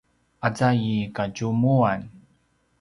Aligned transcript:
aza 0.47 0.67
i 0.87 0.87
kadjumuan 1.15 1.99